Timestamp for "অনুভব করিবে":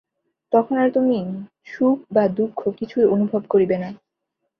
3.05-3.77